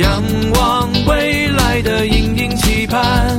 [0.00, 0.22] 仰
[0.54, 3.38] 望未来的殷殷期盼，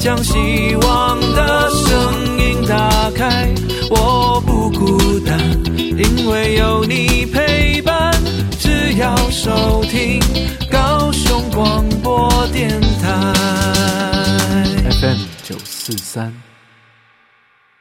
[0.00, 3.48] 将希望的声音打开。
[3.90, 5.38] 我不孤单，
[5.76, 8.12] 因为有你陪伴。
[8.58, 10.20] 只要收听
[10.68, 13.32] 高雄广播电台
[14.90, 16.49] FM 九四三。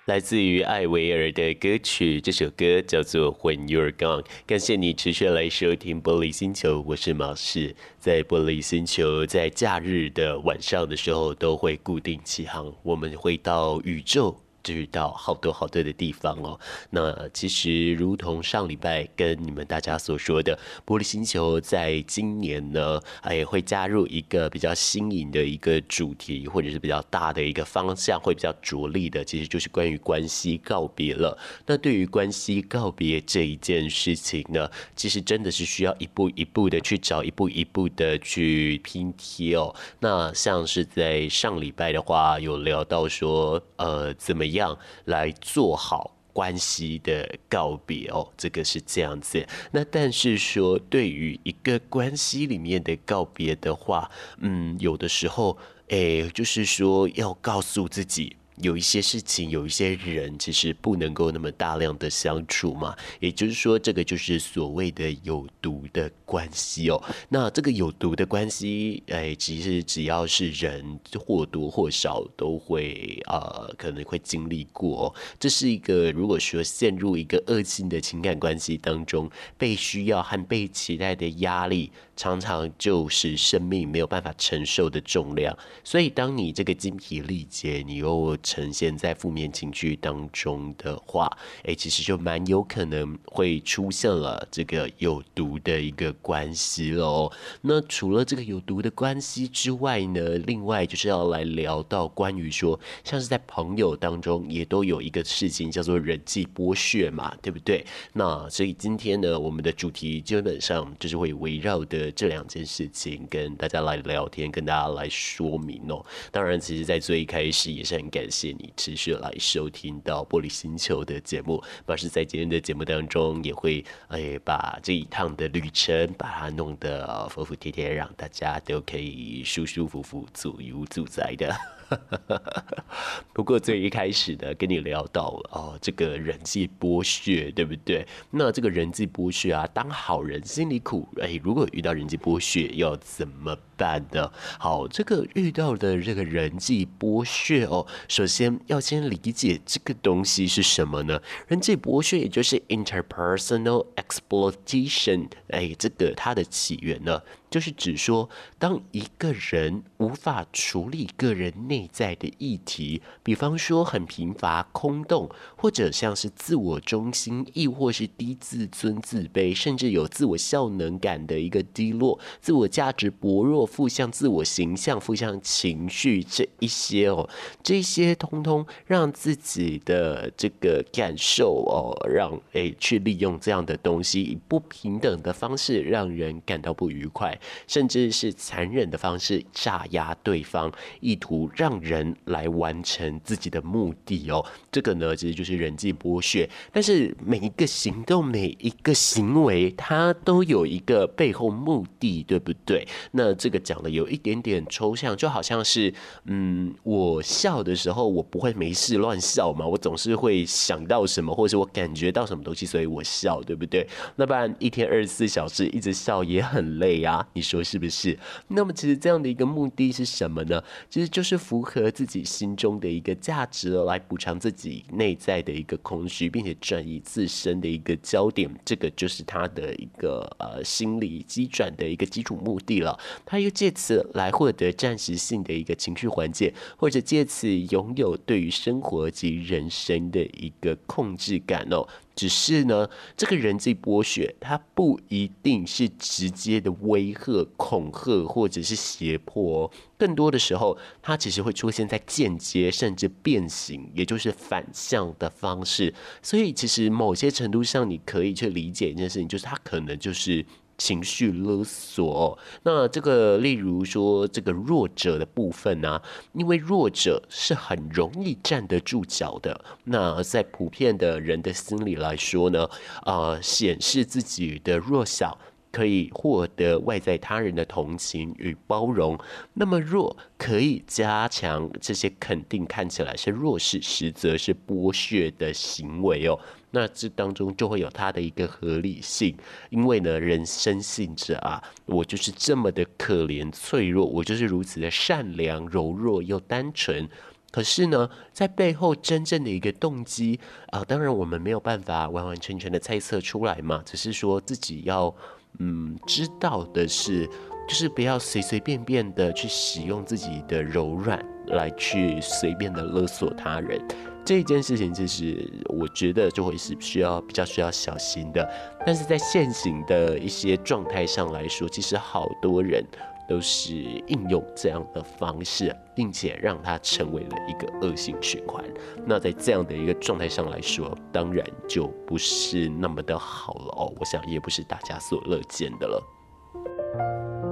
[0.10, 4.24] 来自于艾维尔的歌曲，这首歌叫做《When You're Gone》。
[4.48, 7.76] 感谢你持续来收听玻璃星球，我是毛氏。
[8.00, 14.36] 在玻璃星球，在假日的晚上的时候，都会固定起航，我们会到宇宙。
[14.64, 16.60] 知道好多好多的地方哦。
[16.90, 23.00] 那其实如同上礼拜跟你们大家所说的，玻璃星球在今年呢，
[23.32, 31.38] 也会加入一个比较新颖的一个主题，或者是比较大的一个方向，会比较着力的，其实就是关于关系告别了。
[31.66, 39.76] 那对于关系告别这一件事情呢，其实真的是需要一步一步的去找，一步一步的去拼贴哦。
[40.00, 44.60] 那像是在上礼拜的话，有聊到说，呃，怎么样？
[44.60, 49.48] 样来做好关系的告别哦，这个是这样子。
[49.72, 58.36] 那但是说，对于一个关系里面的告别的话，嗯，有的时候，诶，就是说要告诉自己。
[58.62, 62.96] 有一些事情，有一些人，其实不能够那么大量的相处嘛。
[63.20, 67.02] 也就是说，这个就是所谓的有毒的关系哦。
[67.30, 75.14] 那这个有毒的关系，哎，其实只要是人，或多或少都会呃，可能会经历过。
[75.40, 85.58] 这是一个，如果说陷入一个恶性的情感关系当中，被需要和被期待的压力，常常就是生命没有办法承受的重量。
[85.84, 91.30] 所以，当你这个精疲力竭，你又呈现在负面情绪当中的话，
[91.64, 97.32] 哎，其实就蛮有可能会出现了这个有毒的一个关系喽。
[97.62, 107.86] 那除了这个有毒的关系之外呢，另外就是要来聊到关于说，像是在朋友当中也都有一个事情叫做人际剥削嘛，对不对？
[108.14, 116.04] 那所以今天呢，我们的主题基本上就是会围绕的这两件事情跟大家来聊天，跟大家来说明哦。
[116.32, 118.39] 当然，其实在最一开始也是很感谢。
[118.40, 131.54] 谢谢你持续来收听到玻璃星球的节目，而是在今天的节目当中也会诶把这一趟的旅程把它弄得服服帖帖，让大家都可以舒舒服服、自由自在的。
[133.34, 138.08] 不过最一开始的跟你聊到哦，这个人际剥削，对不对？
[138.32, 141.06] 那这个人际剥削啊，当好人心里苦。
[141.20, 144.30] 哎，如果遇到人际剥削，要怎么办呢？
[144.60, 151.20] 好，这个遇到的这个人际剥削哦，首先要先理解这个东西是什么呢？
[151.48, 155.30] 人际剥削也就是 interpersonal exploitation。
[155.48, 157.22] 哎，这个它的起源呢？
[157.50, 177.28] 就是指说，当一个人无法处理个人内在的议题，比方说很贫乏、空洞，或者像是自我中心，亦或是低自尊、自卑，甚至有自我效能感的一个低落、自我价值薄弱、负向自我形象、负向情绪这一些哦，
[177.64, 187.39] 这些通通让自己的这个感受哦，让诶去利用这样的东西，以不平等的方式让人感到不愉快。
[187.68, 194.44] 甚至是残忍的方式榨压对方，意图让人来完成自己的目的哦。
[194.72, 196.50] 这个呢，其实就是人际剥削。
[196.72, 202.88] 但是每一个行动、每一个行为，它都有一个背后目的，对不对？
[203.12, 205.94] 那这个讲的有一点点抽象，就好像是，
[206.26, 213.88] 嗯，我笑的时候，我不会没事乱笑嘛，我总是会想到什么，或者是我感觉到什么东西，所以我笑，对不对？
[214.16, 217.26] 那不然一天二十四小时一直笑也很累啊。
[217.34, 218.18] 你说是不是？
[218.48, 220.64] 那么其实这样的一个目的是什么呢？
[220.90, 228.50] 其实就是符合自己心中的一个价值，来补偿自己内在的一个空虚，并且转移自身的一个焦点。
[228.66, 233.00] 这个就是他的一个呃心理机转的一个基础目的了。
[233.26, 241.88] 他又借此来获得暂时性的一个情绪缓解，或者借此拥有对于生活及人生的一个控制感哦。
[242.20, 255.94] 只是呢，这个人际剥削，它不一定是直接的威吓、恐吓或者是胁迫，更多的时候，它其实会出现在间接甚至变形，也就是反向的方式。
[256.22, 260.46] 所以，其实某些程度上，你可以去理解一件事情，就是它可能就是。
[260.80, 266.04] 情绪勒索，那这个例如说这个弱者的部分呢、啊，
[266.34, 269.64] 因为弱者是很容易站得住脚的。
[269.84, 272.68] 那在普遍的人的心里来说呢，
[273.06, 275.38] 呃，显示自己的弱小。
[275.72, 279.16] 可以获得外在他人的同情与包容，
[279.54, 286.40] 那么弱可以加强这些肯定看起来是弱势，实则是剥削的行为哦。
[286.72, 289.36] 那这当中就会有它的一个合理性，
[289.70, 297.10] 因为呢，人生性质啊，我就是这么的可怜脆弱，我就是如此的善良柔弱又单纯。
[297.52, 305.16] 可是呢，在背后真正的一个动机啊，当然我们没有办法完完全全的猜测出来嘛，只是说自己要。
[305.58, 307.26] 嗯，知道的是，
[307.68, 313.82] 就是不要随随便便的去使用自己的柔软来去随便的勒索他人，
[314.30, 318.48] 这件事情其实我觉得就会是需要比较需要小心的。
[318.86, 322.86] 但是在现行的一些状态上来说，其实好多人
[323.28, 323.74] 都是
[324.06, 328.64] 应用这样的方式，并且让它成为了一个恶性循环。
[329.04, 333.92] 那在这样的一个状态上来说，当然就不是那么的好了哦。
[334.00, 337.49] 我想也不是大家所乐见的了。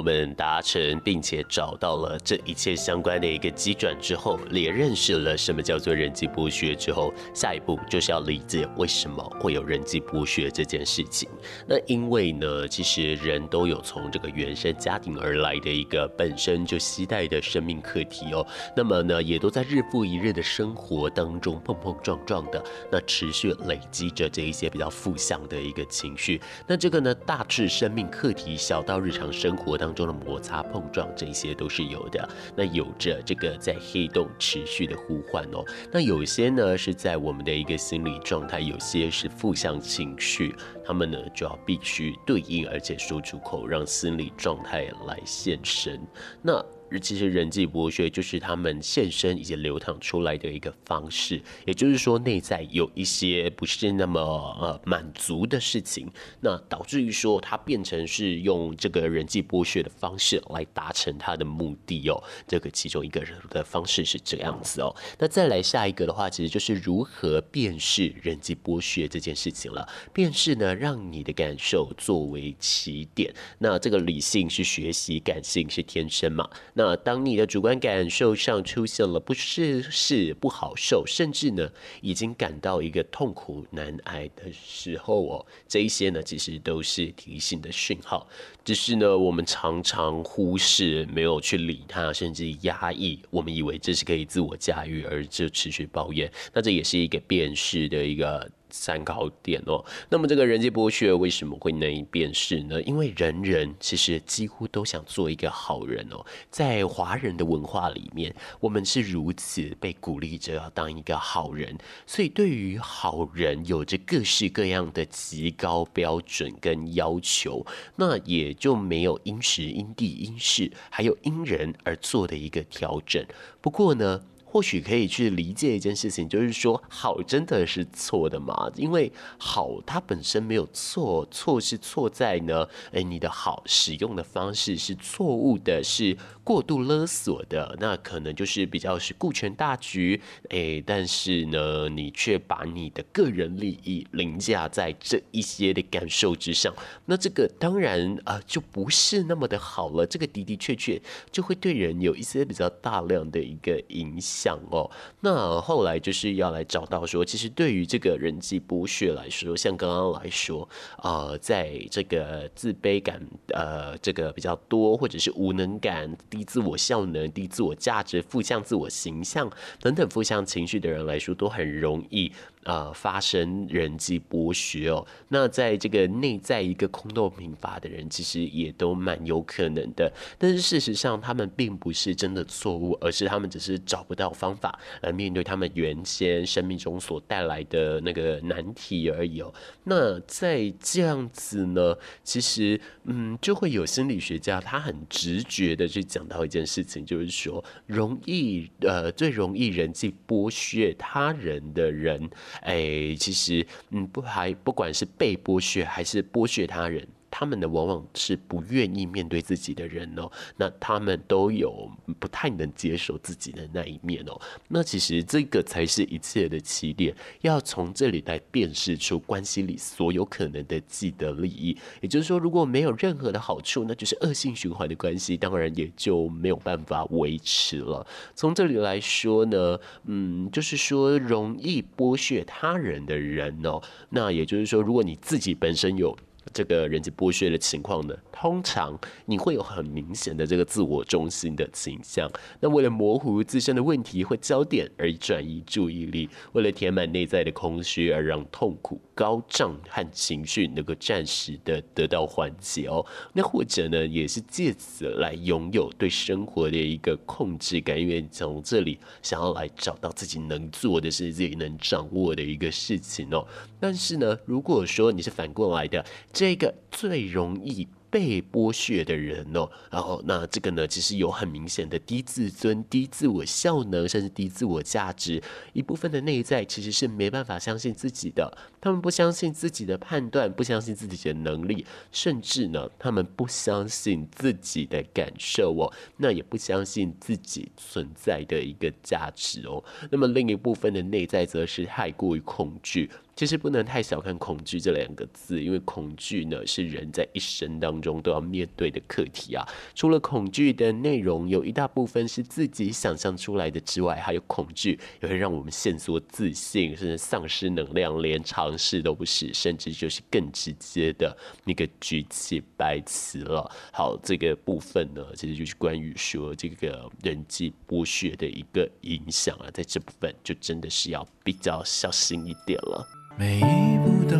[0.00, 11.28] 我们达成并且找到了这一切相关的一个机转之后，也认识了什么叫做人际剥削之后，下一步就是要理解为什么会有人际剥削这件事情。
[11.68, 18.46] 那因为呢，其实人都有从这个原生家庭而来的一个本身就携带的生命课题哦。
[18.74, 26.40] 那么呢，也都在日复一日的生活当中碰碰撞撞的，那持续累积着这一些比较负向的一个情绪。
[26.66, 30.00] 那这个呢，大至生命课题，小到日常生活当中。
[30.00, 32.26] 中的摩擦碰撞，这些都是有的。
[32.56, 35.62] 那有着这个在黑洞持续的呼唤哦。
[35.92, 46.00] 那有些呢是在我们的一个心理状态，有些是负向情绪，他们呢就要必须对应，而且说出口，让心理状态来现身。
[46.40, 46.64] 那。
[46.98, 56.10] 其实人际剥削就是他们现身以及流淌出来的一个方式，也就是说内在有一些不是那么呃满足的事情，
[56.40, 62.22] 那导致于说他变成是用这个人际剥削的方式来达成他的目的哦。
[62.48, 64.94] 这个其中一个人的方式是这样子哦。
[65.18, 69.88] 那再来下一个的话，其实就是如何辨识人际剥削这件事情了。
[70.12, 73.32] 辨识呢，让你的感受作为起点。
[73.58, 76.48] 那这个理性是学习，感性是天生嘛。
[76.82, 88.26] 那当你的主观感受上出现了不适、是不好受，甚至呢已经感到一个痛苦难挨的时候哦，这一些呢其实都是提醒的讯号。
[88.64, 93.20] 只是呢我们常常忽视，没有去理它，甚至压抑。
[93.28, 96.32] 我们以为这是可以自我驾驭，而就持续抱怨。
[96.54, 98.50] 那这也是一个辨识的一个。
[98.70, 102.80] 参考点哦，那么这个人际剥削为什么会难以辨识呢？
[102.82, 111.76] 因为人人其实几乎都想做一个好人哦，在华人的文化里面，我们是如此被鼓励着要当一个好人，
[112.06, 117.66] 所以对于好人有着各式各样的极高标准跟要求，
[117.96, 123.24] 那也就没有因时因地因事，还有因人而做的一个调整。
[123.60, 128.68] 不过呢，或许可以去理解一件事情，就是说好真的是错的吗？
[128.74, 150.04] 因为好它本身没有错，错是错在呢，诶，你的好使用的方式是错误的，是过度勒索的，那可能就是比较是顾全大局，诶，但是呢，你却把你的个人利益凌驾在这一些的感受之上，那这个当然啊、就不是那么的好了。
[150.04, 154.39] 这个的的确确就会对人有一些比较大量的一个影响。
[154.40, 160.66] 想哦，那后来就是要来找到说，其实对于这个人际剥削来说，像刚刚来说，
[161.02, 172.32] 呃，在这个自卑感，呃，这个比较多，或者是无能感、低自我效能、低自我价值、负向自我形象等等负向情绪的人来说，都很容易。
[172.64, 180.12] 呃，发生人际剥削哦，那在这个内在一个空洞贫乏的人，其实也都蛮有可能的。
[180.38, 189.52] 但是事实上，他们并不是真的错误，而是他们只是找不到方法来面对他们原先生命中所带来的那个难题而已哦。
[189.84, 202.28] 那在这样子呢，其实嗯，就会有心理学家他很直觉的去讲到一件事情，就是说，容易呃，最容易人际剥削他人的人。
[202.62, 210.30] 哎，其实，嗯，不还不管是被剥削还是剥削他人，他们呢往往是不愿意面对自己的人哦。
[210.56, 214.40] 那他们都有不太能接受自己的那一面哦。
[214.68, 221.76] 那其实这个才是一切的起点，要从这里来辨识出关系里所有可能的既得利益。
[222.00, 228.06] 也就是说，如果没有任何的好处，那就是恶性循环的关系，当然也就没有办法维持了。
[228.34, 236.16] 从这里来说呢，嗯，就是说容易剥削他人的人哦，那也就是说，如果你自己本身有。
[236.52, 242.30] 这个人际剥削的情况呢，通常你会有很明显的这个自我中心的倾向。
[242.60, 253.04] 那为了模糊自身的问题或焦点而转移注意力，为了填满内在的空虚而让痛苦高涨和情绪能够暂时的得到缓解哦。
[253.32, 263.46] 那或者呢，也是借此来拥有对生活的一个控制感，因为从这里想要来找到自己能做的事自己能掌握的一个事情哦。
[263.80, 266.04] 但是呢，如果说你是反过来的。
[266.32, 275.42] 这个最容易被剥削的人哦，然后那这个呢，其实有很明显的低自尊、低自我效能，甚至低自我价值。
[275.72, 289.82] 一部分的内在其实是没办法相信自己的，他们不相信自己的判断，不相信自己的能力，甚至呢，他们不相信自己的感受哦，那也不相信自己存在的一个价值哦。
[290.10, 293.08] 那么另一部分的内在则是太过于恐惧。
[293.40, 299.66] 其实不能太小看恐惧这两个字，因为恐惧呢是人在一生当中都要面对的课题啊。
[299.94, 313.74] 除了恐惧的内容有一大部分是自己想象出来的之外，还有恐惧也会让我们限缩自信，甚至丧失能量，连尝试都不是，甚至就是更直接的那个举起白旗了。
[313.90, 323.08] 好，这个部分呢，其实就是关于说这个人际剥削的一个影响啊，在这部分就真的是要比较小心一点了。
[323.40, 324.36] 每一步都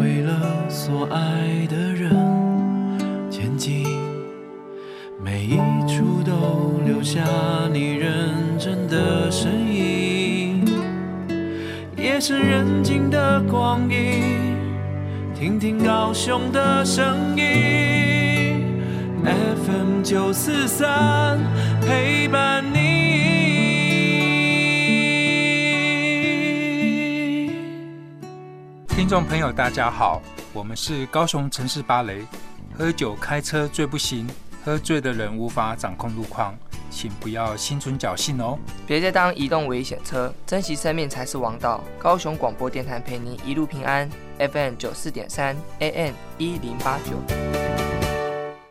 [0.00, 2.10] 为了所爱的人
[3.30, 3.84] 前进，
[5.22, 7.20] 每一处都留下
[7.70, 8.08] 你认
[8.58, 10.64] 真的身影。
[11.98, 14.56] 夜深人静的光阴，
[15.38, 18.64] 听听高雄的声音
[19.26, 21.38] ，FM 九四三
[21.82, 22.57] 陪伴
[29.08, 30.20] 听众朋友，大家好，
[30.52, 32.26] 我们是高雄城市芭蕾。
[32.76, 34.28] 喝酒开车最不行，
[34.62, 36.54] 喝醉的人无法掌控路况，
[36.90, 38.58] 请不要心存侥幸哦。
[38.86, 41.82] 别再当移动危险车，珍惜生命才是王道。
[41.98, 44.06] 高雄广播电台陪您一路平安
[44.40, 47.77] ，FM 九四点三，AN 一零八九。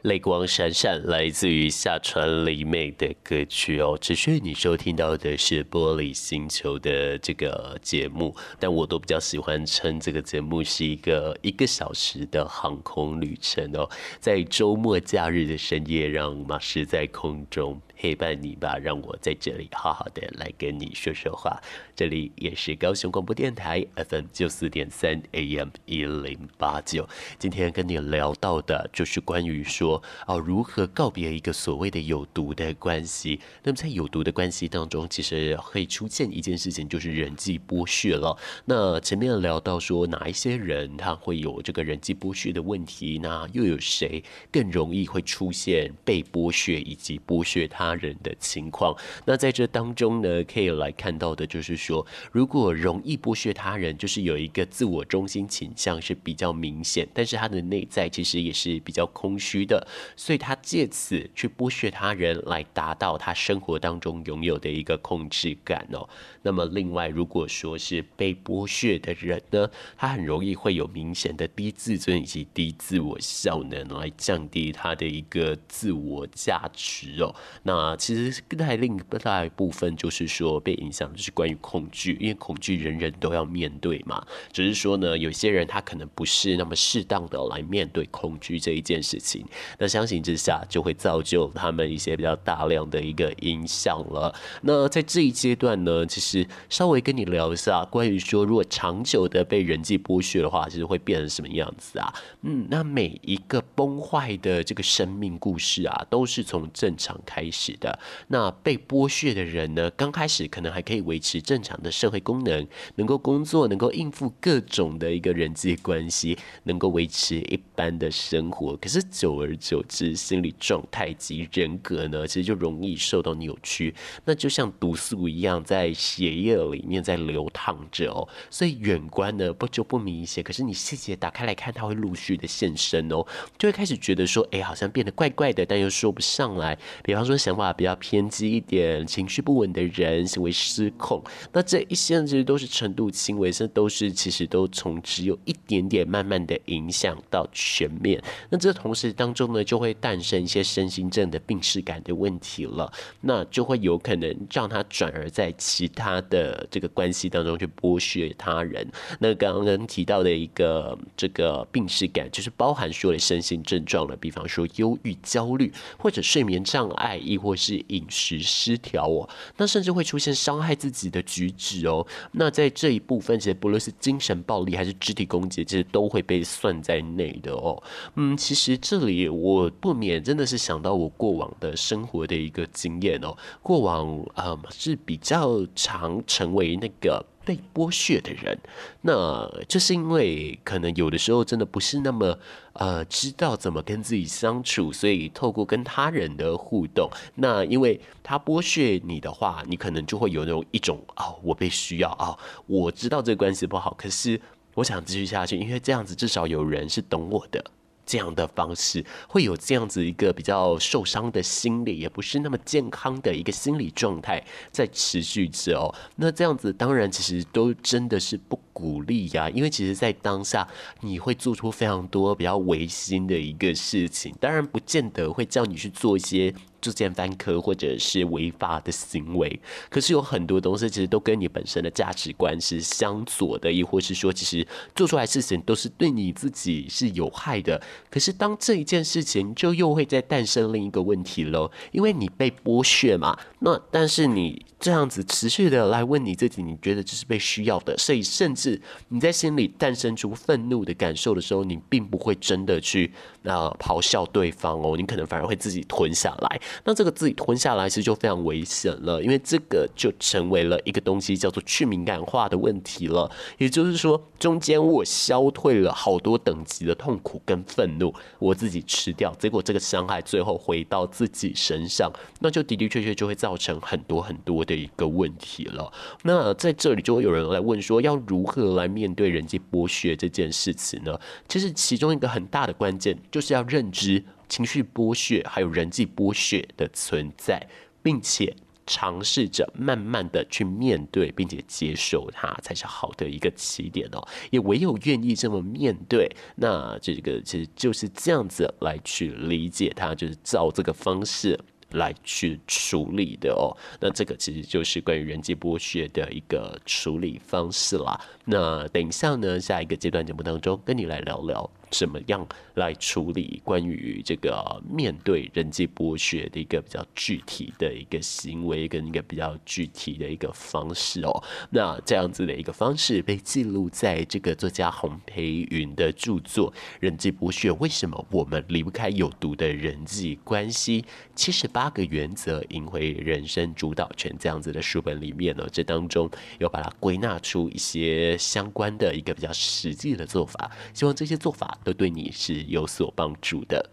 [0.08, 3.98] 泪光闪闪，来自于下川里美的歌曲哦。
[4.00, 13.90] 只需你收听到的是玻璃星球的这个节目，但我都比较喜欢称这个节目是一个一个小时的航空旅程哦。
[14.22, 17.82] 在周末假日的深夜，让马师在空中。
[17.98, 21.60] 陪伴你吧，让我在这里好好的来跟你说说话。
[21.96, 27.10] 这里也是高雄广播电台 FM 九四点三 AM 一零八九。
[27.39, 33.39] 今天跟你聊到的就是关于说哦，如何告别一个所谓的有毒的关系。
[33.63, 38.38] 那么在有毒的关系当中，其实会出现一件事情，就是人际剥削了。
[38.66, 48.94] 那前面聊到说哪一些人他会有这个人际剥削的问题，那又有谁更容易会出现被剥削以及剥削他他人的情况，
[49.25, 66.08] 那在这当中呢，可以来看到的就是说，如果容易剥削他人，就是有一个自我中心倾向是比较明显，但是他的内在其实也是比较空虚的，所以他借此去剥削他人，来达到他生活当中拥有的一个控制感哦。
[66.41, 77.34] 那么另外，如果说是被剥削的人呢，他很容易会有明显的低自尊以及低自我效能，来降低他的一个自我价值哦。
[77.63, 84.25] 那啊，其实更大另一大一部分就是说被影响，就是关于恐惧，因为恐惧人人都要面对嘛。
[84.51, 89.46] 只是说呢，有些人他可能不是那么适当的来面对恐惧这一件事情，
[89.77, 94.34] 那相形之下就会造就他们一些比较大量的一个影响了。
[94.62, 102.13] 那在这一阶段呢，其实稍微跟你聊一下关于说，如果长久的被人际剥削的话，其实会变成什么样子啊？
[102.41, 107.66] 嗯，那每一个崩坏的这个生命故事啊，都是从正常开始。
[107.75, 108.00] 的。
[108.27, 118.77] 那被剥削的人呢，刚开始可能还可以维持正常的社会功能，能够工作，能够应付各种的一个人际关系，能够维持一般的生活。
[118.77, 123.93] 可是久而久之，心理状态及人格呢，其实就容易受到扭曲。
[124.25, 128.27] 那就像毒素一样，在血液里面在流淌着哦。
[128.50, 133.25] 所以远观呢，不就不明显，可是你细节打开来看，它会陆续的现身哦，
[133.57, 136.77] 就会开始觉得说，哎，好像变得怪怪的，但又说不上来。
[137.03, 141.22] 比方说，想法比较偏激一点，情绪不稳的人，行为失控，
[141.52, 148.22] 那这一些其实都是程度轻微，甚都是其实都从只有一点点，慢慢的影响到全面。
[148.50, 158.90] 那这同时当中呢，就会诞生一些身心症的病识感的问题了，那就会有可能让他转而在其他的这个关系当中去剥削他人。
[159.20, 169.30] 那刚刚提到的一个这个病识感，就是包含说的身心症状了，比方说忧郁、焦虑，或者睡眠障碍，亦或或是饮食失调哦。
[169.56, 172.06] 那甚至会出现伤害自己的举止哦。
[172.34, 177.82] 那在这一部分，其实不论是精神暴力还是肢体攻击，其实都会被算在内的哦。
[178.16, 183.34] 嗯，其实这里我不免真的是想到我过往的生活的一个经验哦。
[183.63, 187.25] 过往嗯是比较常成为那个。
[187.48, 188.60] 被剥削的人，
[189.04, 192.38] 那就是因为可能有的时候真的不是那么
[192.74, 204.38] 呃知道怎么跟自己相处，所以透过跟他人的互动，那因为他剥削你的话，你可能就会有那种一种哦，我被需要、哦，我知道这个关系不好，可是
[204.74, 207.63] 我想继续下去，因为这样子至少有人是懂我的。
[208.08, 215.94] 这样的方式会有这样子一个比较受伤的心理，也不是那么健康的一个心理状态在持续着哦。
[216.16, 220.68] 那这样子当然其实都真的是不鼓励呀，因为其实在当下
[221.02, 226.54] 你会做出非常多比较违心的一个事情，当然不见得会叫你去做一些。
[226.81, 234.65] 作奸犯科或者是违法的行为，可是有很多东西其实都跟你本身的价值观是相左的，亦或是说，其实
[234.96, 237.81] 做出来事情都是对你自己是有害的。
[238.10, 248.79] 可是当这一件事情就又会再诞生另一个问题喽，因为你被剥削嘛，那但是你这样子持续的来问你自己，你觉得这是被需要的，所以甚至
[249.10, 253.12] 你在心里诞生出愤怒的感受的时候，你并不会真的去
[253.48, 256.60] 那咆哮对方哦，你可能反而会自己吞下来。
[256.84, 263.32] 那这个自己吞下来，其实就非常危险了，因为这个就成为了一个东西，叫做去敏感化的问题了。
[263.58, 275.89] 也就是说，中间我消退了好多等级的痛苦跟愤怒，我自己吃掉，结果这个伤害最后回到自己身上，那就的的确确就会造成很多很多的一个问题了。
[276.24, 281.17] 那在这里就会有人来问说，要如何来面对人际剥削这件事情呢？
[281.48, 284.23] 其实其中一个很大的关键就是要认知。
[284.50, 287.62] 情绪剥削，还有人际剥削的存在，
[288.02, 288.56] 并且
[288.88, 294.28] 尝试着慢慢的去面对，并且接受它，才是好的一个起点哦。
[294.50, 301.60] 也唯有愿意这么面对，那这个其实就是这样子来去理解它，就是照这个方式。
[301.91, 303.71] 来去处理的哦，
[304.02, 308.19] 那这个其实就是关于人际剥削的一个处理方式啦。
[308.43, 312.45] 那等一下呢，下一个阶段节目当中，跟你来聊聊怎么样
[312.76, 321.43] 来处理关于这个面对人际剥削的一个比较具体的一个行为跟一个比较具体的一个方式哦。
[321.69, 331.02] 那这样子的一个方式被记录在这个作家洪培云的著作《人际剥削：为什么我们离不开有毒的人际关系》
[331.36, 343.84] 七十八个原则赢回人生主导权这样子的书本里面呢，这当中有把它归纳出一些相关的一个比较实际的做法，希望这些做法都对你是有所帮助的。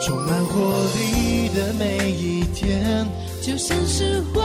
[0.00, 3.06] 充满活力的每一天，
[3.40, 4.44] 就像是欢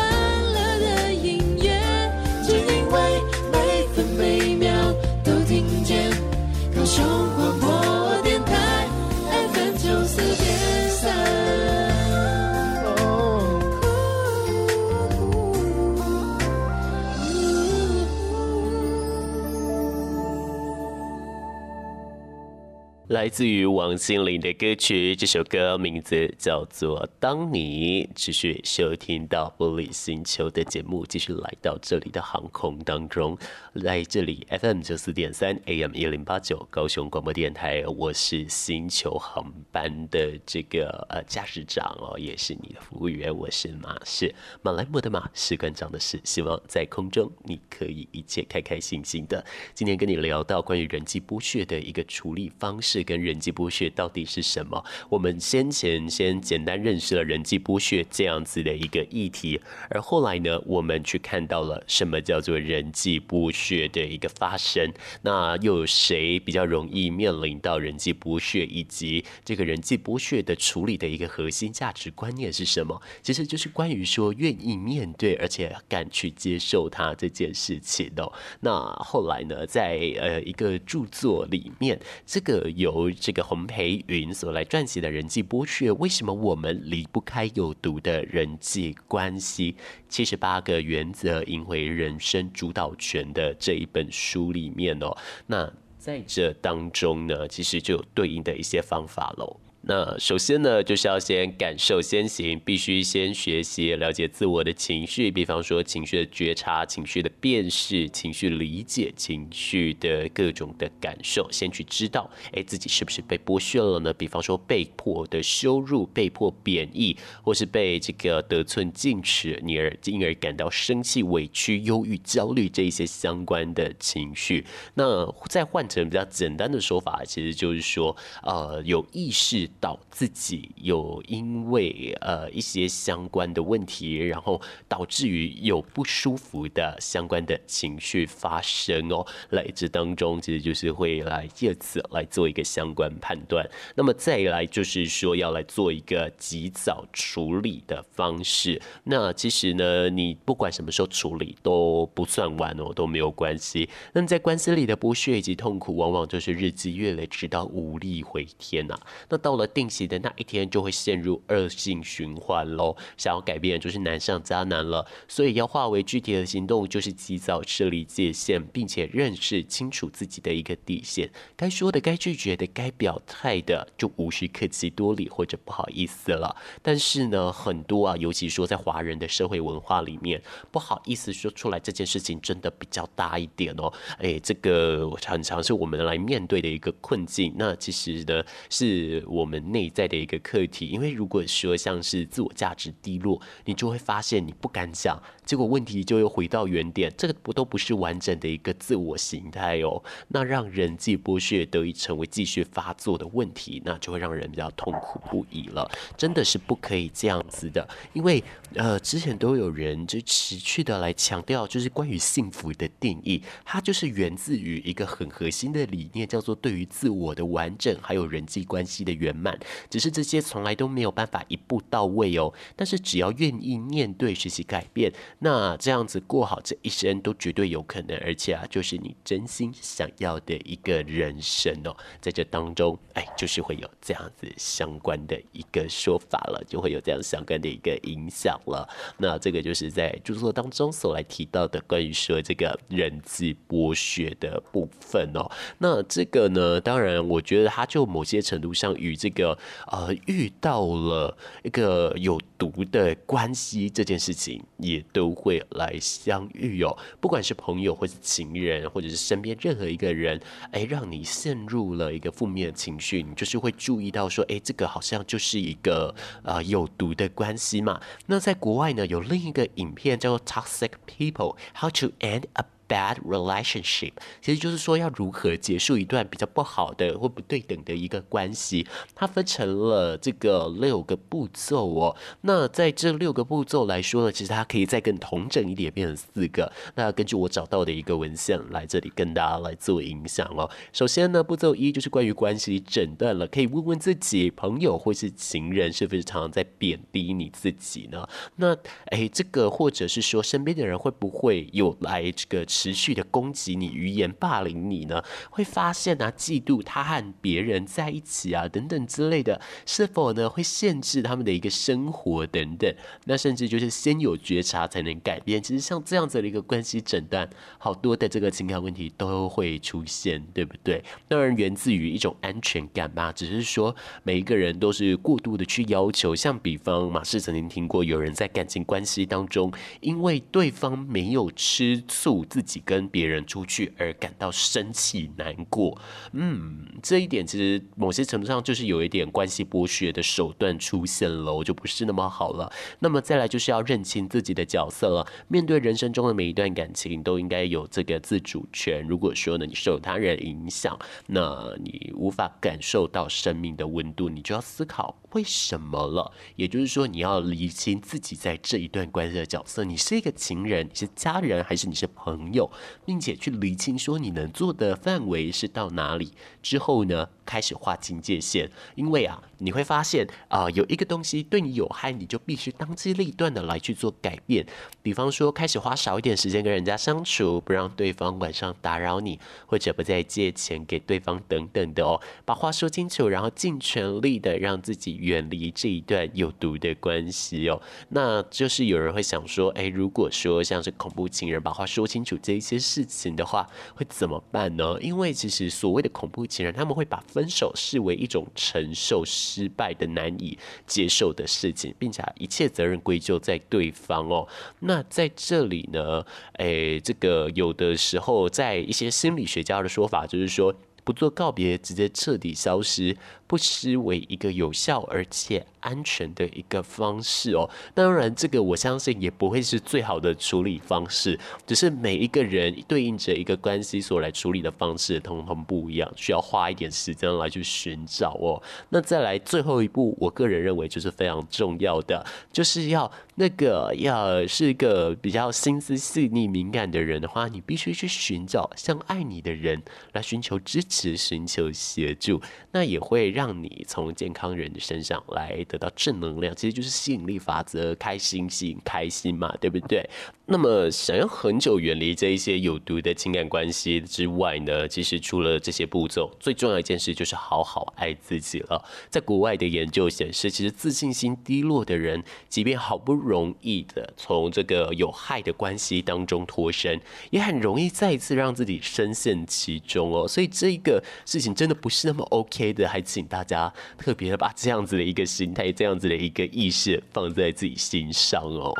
[23.18, 28.06] 来自于王心凌的歌曲，这首歌名字叫做《当你》。
[28.16, 33.36] 持续收听到玻璃星球的节目，继续来到这里的航空当中，
[33.74, 49.44] 来这里 FM 九四点三 AM 一零八九高雄广播电台，我是星球航班的这个呃驾驶长哦，也是你的服务员，我是马士马来莫的马，士官长的士，希望在空中你可以一切开开心心的。
[49.74, 53.07] 今天跟你聊到关于人际剥削的一个处理方式。
[53.08, 54.84] 跟人际剥削到底是什么？
[55.08, 64.92] 我们先前先简单认识了人际剥削这样子的一个议题，而后来呢，我们去看到了什么叫做人际剥削的一个发生。
[65.22, 73.02] 那又有谁比较容易面临到人际剥削，以及这个人际剥削的处理的一个核心价值观念是什么？
[73.22, 78.30] 其实就是关于说愿意面对，而且敢去接受它这件事情的。
[78.60, 89.76] 那后来呢，在呃一个著作里面，这个有由这个洪培云所来撰写的人际剥削，为什么我们离不开有毒的人际关系？
[90.10, 99.60] 七十八个原则赢回人生主导权的这一本书里面哦，那在这当中呢，其实就有对应的一些方法喽。
[99.90, 114.14] 那首先呢，就是要先感受先行，必须先学习了解自我的情绪，比方说情绪的觉察、情绪的辨识、情绪理解、情绪的各种的感受，先去知道，哎，自己是不是被剥削了呢？
[114.14, 124.66] 比方说被迫的羞辱、被迫贬义，或是被这个得寸进尺，你而因而感到生气、委屈、忧郁、焦虑这一些相关的情绪。
[124.96, 129.70] 那再换成比较简单的说法，其实就是说，呃，有意识。
[129.80, 143.70] 导自己有因为呃一些相关的问题，然后导致于有不舒服的相关的情绪发生哦，来这当中其实就是会来借此来做一个相关判断。
[143.96, 148.82] 那么再来就是说要来做一个及早处理的方式。
[149.04, 153.88] 那其实呢，你不管什么时候处理都不算晚哦，都没有关系。
[154.14, 158.98] 那在关系里的剥削以及痛苦，往往就是日积月累，直到无力回天呐、
[159.30, 159.67] 那到了。
[159.68, 176.56] 定型的那一天就会陷入恶性循环喽，想要改变就是难上加难了，所以要化为具体的行动，就是及早设立界限，并且认识清楚自己的一个底线，该说的、该拒绝的、该表态的，就无需客气多礼或者不好意思了。
[176.82, 183.92] 但是呢，很多啊，尤其说在华人的社会文化里面，不好意思说出来这件事情真的比较大一点哦。
[184.20, 187.54] 哎，这个常常是我们来面对的一个困境。
[187.58, 189.58] 那其实呢，是我我们。
[189.68, 200.04] 内在的一个课题，因为如果说像是自我价值低落，你就会发现你不敢讲，结果问题就又回到原点，这个不都不是完整的一个自我形态哦。
[200.28, 205.90] 那让人际剥削得以成为继续发作的问题，那就会让人比较痛苦不已了。
[206.18, 208.44] 真的是不可以这样子的，因为
[208.76, 219.58] 呃，之前都有人就持续的来强调，就是关于幸福的定义，它就是源自于一个很核心的理念，叫做对于自我的完整，还有人际关系的圆满。
[219.90, 222.54] 只是这些从来都没有办法一步到位哦。
[222.76, 228.18] 但是只要愿意面对、学习改变，那这样子过好这一生都绝对有可能。
[228.20, 231.96] 而且啊，就是你真心想要的一个人生哦。
[232.22, 238.88] 在这当中，哎，就是会有这样子相关的一个说法了，就会有这样相关的一个影响了。
[239.18, 245.50] 那这个就是在著作当中所来提到的关于说这个人际剥削的部分哦。
[245.78, 249.58] 那这个呢，当然我觉得它就某些程度上与这个。
[249.88, 256.98] 呃，遇到了一个有毒的关系，这件事情也都都会来相遇哦。
[257.20, 260.40] 不管是朋友，或是情人，或者是身边任何一个人，
[260.72, 268.00] 哎，让你陷入了一个负面的情绪，你就是会注意到说，哎，这个好像就是一个呃有毒的关系嘛。
[268.28, 278.88] 那在国外呢，有另一个影片叫做《Toxic People: How to End a Bad relationship，其实就是说要如何结束一段比较不好的或不对等的一个关系。
[279.14, 282.16] 它分成了这个六个步骤哦。
[282.44, 286.72] 那在这六个步骤来说呢，其实它可以再更统整一点，变成四个。
[286.96, 290.70] 那根据我找到的一个文献来这里跟大家来做影响哦。
[290.94, 298.26] 首先呢，步骤一就是关于关系诊断了，可以问问自己，朋友或是情人是不是常常在贬低你自己呢？
[298.56, 298.74] 那
[299.08, 302.66] 诶，这个或者是说身边的人会不会有来这个？
[302.78, 312.94] 持续的攻击你、语言霸凌你呢，会发现啊，嫉妒他和别人在一起啊，等等之类的，是否呢会限制他们的一个生活等等？
[313.26, 315.60] 那甚至就是先有觉察才能改变。
[315.60, 321.04] 其实像这样子的一个关系诊断，好多的这个情感问题都会出现，对不对？
[321.28, 326.36] 当然源自于一种安全感嘛，只是说每一个人都是过度的去要求。
[326.36, 335.98] 像比方马氏曾经听过有人在感情关系当中，因为对方没有吃醋自己跟别人出去而感到生气难过。
[336.34, 342.72] 嗯，这一点其实某些程度上就是有一点关系剥削的手段出现了，我就不是那么好了。
[343.00, 349.02] 那么再来就是要认清自己的角色了，面对人生中的每一段感情都应该有这个自主权。
[349.08, 356.32] 如果说呢，你受他人影响，那你无法感受到生命的温度，你就要思考为什么了。
[356.56, 362.72] 也就是说，你要理清自己在这一段关系的角色，你是一个情人，你是家人，还是你是朋友，
[363.06, 366.32] 并且去理清说你能做的范围是到哪里。
[366.64, 374.66] 之后呢，开始划清界限，因为啊，你会发现啊、有一个东西对你有害，你就必须当机立断的来去做改变。
[375.04, 382.20] 比方说，开始花少一点时间跟人家相处，不让对方晚上打扰你，或者不再借钱给对方等等的哦。
[382.44, 387.82] 把话说清楚，然后尽全力的让自己远离这一段有毒的关系哦。
[388.10, 394.98] 那就是有人会想说，哎，如果说像是恐怖情人把话说清楚这一些事情的话，会怎么办呢？
[395.02, 404.48] 因为其实所谓的恐怖情人，他们会把分手视为一种承受失败的难以接受的事情，并且一切责任归咎在对方哦。
[404.80, 410.74] 那在这里呢，诶，这个有的时候在一些心理学家的说法就是说，
[411.08, 413.16] 不做告别，直接彻底消失，
[413.48, 428.62] 不失为一个有效而且安全的一个方式哦，当然这个我相信也不会是最好的处理方式，只是每一个人对应着一个关系所来处理的方式，通通不一样，需要花一点时间来去寻找哦。
[428.90, 445.64] 那再来最后一步，我个人认为就是非常重要的，就是要那个要是一个比较心思细腻敏感的人的话，你必须去寻找像爱你的人来寻求支持、寻求协助，那也会让你从健康人的身上来。
[445.68, 450.10] 得到正能量，其实就是吸引力法则，开心吸引开心嘛，对不对？
[450.46, 458.82] 那么想要很久远离这一些有毒的情感关系之外呢，其实除了这些步骤，最重要一件事就是好好爱自己了。
[459.10, 470.26] 在国外的研究显示，其实自信心低落的人，即便好不容易的从这个有害的关系当中脱身，也很容易再一次让自己深陷其中哦。
[470.26, 475.72] 所以这一个事情真的不是那么 OK 的，还请大家特别的把这样子的一个心态。
[475.72, 478.74] 这样子的一个意识放在自己心上哦。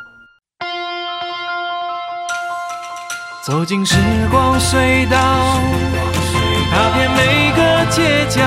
[3.46, 3.96] 走进时
[4.32, 5.18] 光隧道，
[6.72, 8.42] 踏遍每个街角，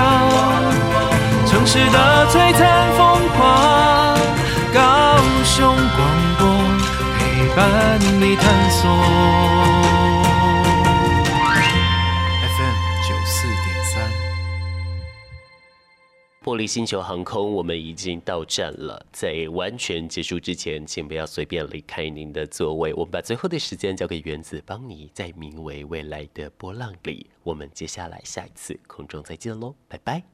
[1.47, 4.19] 城市的璀璨风华，
[4.75, 6.01] 高雄广
[6.39, 6.47] 播
[7.19, 7.21] 陪
[7.55, 9.70] 伴你探索。
[16.43, 19.05] 玻璃星球航空，我们已经到站了。
[19.13, 22.95] 在完全结束之前，请不要随便离开您的座位。
[22.95, 27.29] 我们把最后的时间交给原子，帮你在名为未来的波浪里。
[27.43, 30.31] 我们接下来下一次空中再见喽，拜拜。